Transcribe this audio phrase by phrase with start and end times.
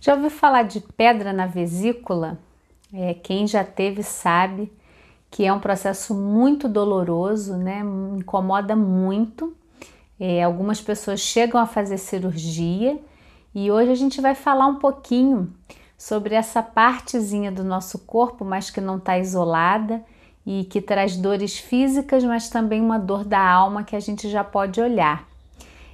[0.00, 2.38] Já ouviu falar de pedra na vesícula?
[2.92, 4.72] É, quem já teve sabe
[5.30, 7.82] que é um processo muito doloroso, né?
[8.16, 9.54] Incomoda muito.
[10.18, 12.98] É, algumas pessoas chegam a fazer cirurgia
[13.54, 15.52] e hoje a gente vai falar um pouquinho
[15.96, 20.02] sobre essa partezinha do nosso corpo, mas que não está isolada
[20.46, 24.44] e que traz dores físicas, mas também uma dor da alma que a gente já
[24.44, 25.26] pode olhar.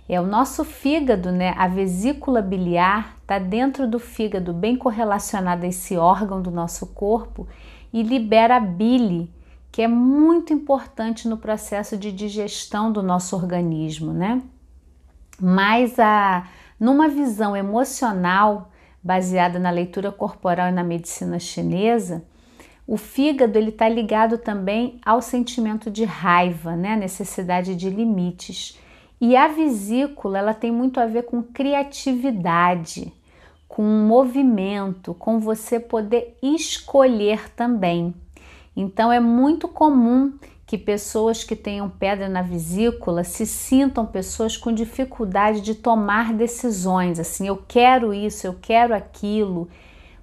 [0.08, 1.54] É o nosso fígado, né?
[1.56, 7.48] A vesícula biliar está dentro do fígado, bem correlacionada a esse órgão do nosso corpo
[7.90, 9.32] e libera a bile,
[9.72, 14.42] que é muito importante no processo de digestão do nosso organismo, né?
[15.40, 16.46] Mas a,
[16.78, 18.70] numa visão emocional,
[19.02, 22.24] baseada na leitura corporal e na medicina chinesa,
[22.86, 26.92] o fígado ele está ligado também ao sentimento de raiva, né?
[26.92, 28.78] A necessidade de limites.
[29.26, 33.10] E a vesícula ela tem muito a ver com criatividade,
[33.66, 38.14] com movimento, com você poder escolher também.
[38.76, 40.34] Então é muito comum
[40.66, 47.18] que pessoas que tenham pedra na vesícula se sintam pessoas com dificuldade de tomar decisões,
[47.18, 49.70] assim, eu quero isso, eu quero aquilo,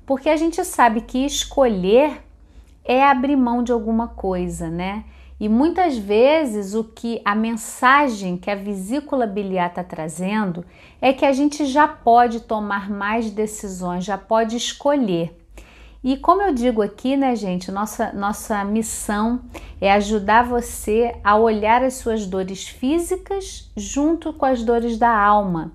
[0.06, 2.22] porque a gente sabe que escolher
[2.86, 5.06] é abrir mão de alguma coisa, né?
[5.42, 10.64] E muitas vezes o que a mensagem que a vesícula biliar está trazendo
[11.02, 15.36] é que a gente já pode tomar mais decisões, já pode escolher.
[16.04, 19.42] E como eu digo aqui, né, gente, nossa, nossa missão
[19.82, 25.72] é ajudar você a olhar as suas dores físicas junto com as dores da alma,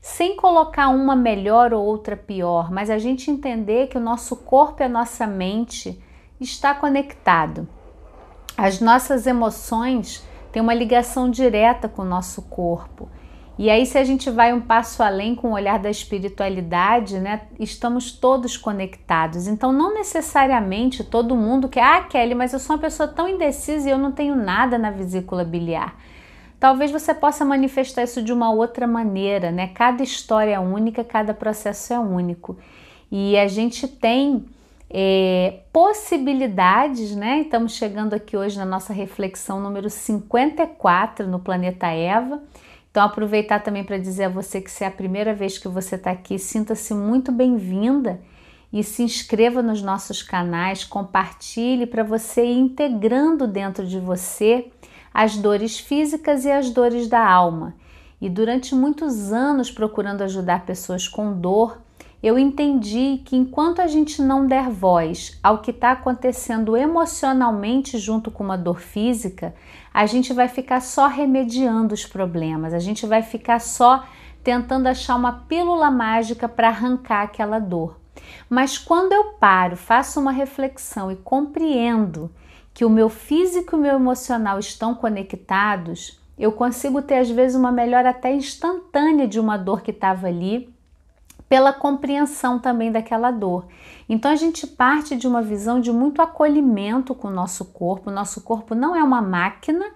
[0.00, 4.80] sem colocar uma melhor ou outra pior, mas a gente entender que o nosso corpo
[4.80, 6.00] e a nossa mente
[6.40, 7.66] está conectado.
[8.58, 13.08] As nossas emoções têm uma ligação direta com o nosso corpo.
[13.56, 17.42] E aí, se a gente vai um passo além com o olhar da espiritualidade, né,
[17.60, 19.46] estamos todos conectados.
[19.46, 23.88] Então, não necessariamente todo mundo quer, ah, Kelly, mas eu sou uma pessoa tão indecisa
[23.88, 25.96] e eu não tenho nada na vesícula biliar.
[26.58, 29.68] Talvez você possa manifestar isso de uma outra maneira, né?
[29.68, 32.58] Cada história é única, cada processo é único.
[33.08, 34.44] E a gente tem
[34.90, 37.40] é, possibilidades, né?
[37.40, 42.42] Estamos chegando aqui hoje na nossa reflexão número 54 no planeta Eva.
[42.90, 45.96] Então, aproveitar também para dizer a você que se é a primeira vez que você
[45.96, 48.20] está aqui, sinta-se muito bem-vinda
[48.72, 54.70] e se inscreva nos nossos canais, compartilhe para você ir integrando dentro de você
[55.12, 57.74] as dores físicas e as dores da alma.
[58.20, 61.80] E durante muitos anos procurando ajudar pessoas com dor,
[62.22, 68.30] eu entendi que enquanto a gente não der voz ao que está acontecendo emocionalmente junto
[68.30, 69.54] com uma dor física,
[69.94, 74.04] a gente vai ficar só remediando os problemas, a gente vai ficar só
[74.42, 77.96] tentando achar uma pílula mágica para arrancar aquela dor.
[78.50, 82.30] Mas quando eu paro, faço uma reflexão e compreendo
[82.74, 87.56] que o meu físico e o meu emocional estão conectados, eu consigo ter às vezes
[87.56, 90.72] uma melhora até instantânea de uma dor que estava ali
[91.48, 93.66] pela compreensão também daquela dor.
[94.08, 98.10] Então a gente parte de uma visão de muito acolhimento com o nosso corpo.
[98.10, 99.86] Nosso corpo não é uma máquina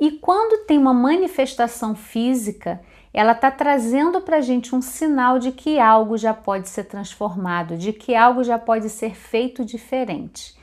[0.00, 2.80] e quando tem uma manifestação física,
[3.12, 7.76] ela está trazendo para a gente um sinal de que algo já pode ser transformado,
[7.76, 10.56] de que algo já pode ser feito diferente.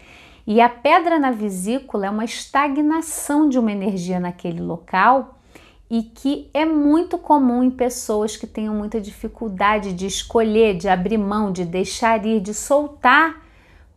[0.48, 5.35] E a pedra na vesícula é uma estagnação de uma energia naquele local
[5.90, 11.18] e que é muito comum em pessoas que tenham muita dificuldade de escolher, de abrir
[11.18, 13.44] mão, de deixar ir, de soltar,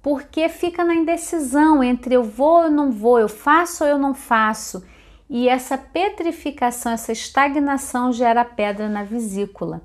[0.02, 4.14] porque fica na indecisão entre eu vou ou não vou, eu faço ou eu não
[4.14, 4.84] faço.
[5.30, 9.82] E essa petrificação, essa estagnação gera pedra na vesícula.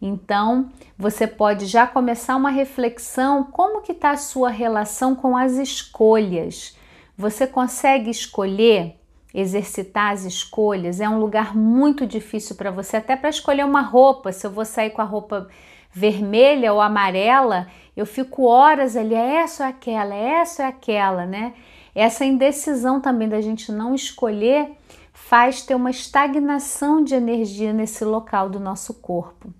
[0.00, 5.52] Então, você pode já começar uma reflexão como que está a sua relação com as
[5.52, 6.76] escolhas.
[7.16, 8.98] Você consegue escolher
[9.36, 10.98] exercitar as escolhas.
[10.98, 14.32] É um lugar muito difícil para você, até para escolher uma roupa.
[14.32, 15.46] Se eu vou sair com a roupa
[15.92, 21.26] vermelha ou amarela, eu fico horas ali, é essa ou aquela, é essa ou aquela,
[21.26, 21.52] né?
[21.94, 24.72] Essa indecisão também da gente não escolher
[25.12, 29.52] faz ter uma estagnação de energia nesse local do nosso corpo.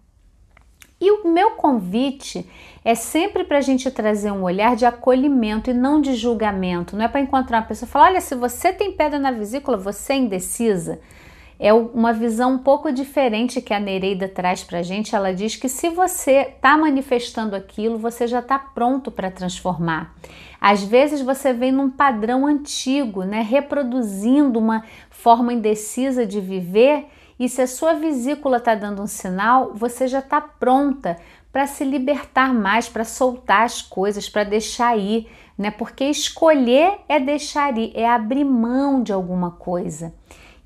[1.01, 2.49] E o meu convite
[2.83, 6.97] é sempre para a gente trazer um olhar de acolhimento e não de julgamento.
[6.97, 9.77] Não é para encontrar uma pessoa e falar: olha, se você tem pedra na vesícula,
[9.77, 11.01] você é indecisa.
[11.59, 15.15] É uma visão um pouco diferente que a Nereida traz para a gente.
[15.15, 20.15] Ela diz que se você está manifestando aquilo, você já está pronto para transformar.
[20.61, 27.07] Às vezes você vem num padrão antigo, né, reproduzindo uma forma indecisa de viver
[27.39, 31.17] e se a sua vesícula está dando um sinal, você já está pronta
[31.53, 35.71] para se libertar mais, para soltar as coisas, para deixar ir, né?
[35.71, 40.15] Porque escolher é deixar ir, é abrir mão de alguma coisa.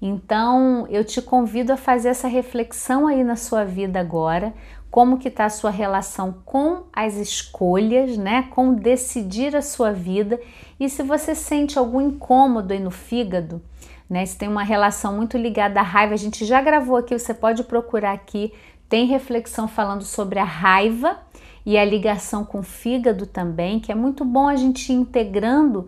[0.02, 4.55] Então, eu te convido a fazer essa reflexão aí na sua vida agora,
[4.90, 8.49] como que está a sua relação com as escolhas, né?
[8.50, 10.40] Com decidir a sua vida
[10.78, 13.62] e se você sente algum incômodo aí no fígado,
[14.10, 14.26] né?
[14.26, 17.62] Se tem uma relação muito ligada à raiva, a gente já gravou aqui, você pode
[17.62, 18.52] procurar aqui,
[18.88, 21.16] tem reflexão falando sobre a raiva
[21.64, 25.86] e a ligação com o fígado também, que é muito bom a gente ir integrando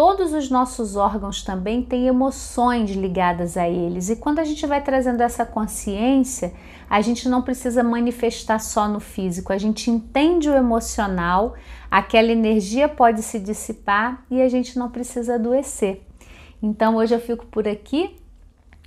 [0.00, 4.08] todos os nossos órgãos também têm emoções ligadas a eles.
[4.08, 6.54] E quando a gente vai trazendo essa consciência,
[6.88, 11.54] a gente não precisa manifestar só no físico, a gente entende o emocional,
[11.90, 16.09] aquela energia pode se dissipar e a gente não precisa adoecer.
[16.62, 18.16] Então hoje eu fico por aqui.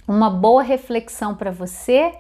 [0.08, 2.14] Uma boa reflexão para você.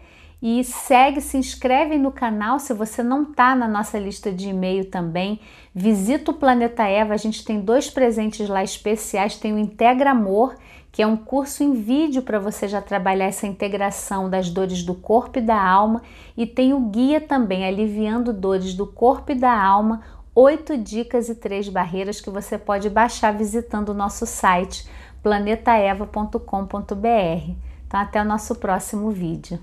[0.45, 4.83] E segue, se inscreve no canal se você não está na nossa lista de e-mail
[4.83, 5.39] também.
[5.73, 10.53] Visita o Planeta Eva, a gente tem dois presentes lá especiais, tem o Integra Amor,
[10.91, 14.93] que é um curso em vídeo para você já trabalhar essa integração das dores do
[14.93, 16.01] corpo e da alma,
[16.35, 20.01] e tem o guia também, Aliviando Dores do Corpo e da Alma,
[20.35, 24.85] oito dicas e três barreiras que você pode baixar visitando o nosso site
[25.23, 27.51] planetaeva.com.br.
[27.87, 29.59] Então até o nosso próximo vídeo.